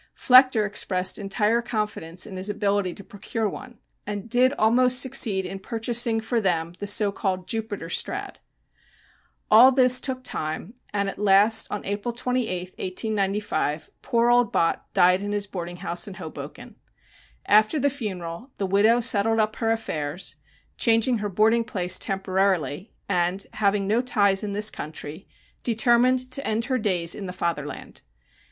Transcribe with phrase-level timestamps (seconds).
[0.15, 3.77] Flechter expressed entire confidence in his ability to procure one,
[4.07, 8.39] and did almost succeed in purchasing for them the so called "Jupiter Strad."
[9.51, 15.21] All this took time, and at last, on April 28th, 1895, poor old Bott died
[15.21, 16.77] in his boarding house in Hoboken.
[17.45, 20.35] After the funeral the widow settled up her affairs,
[20.77, 25.27] changing her boarding place temporarily, and, having no ties in this country,
[25.61, 28.01] determined to return to end her days in the Fatherland.